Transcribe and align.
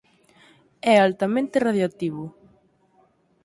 É 0.93 0.95
altamente 0.99 1.63
radioactivo. 1.67 2.23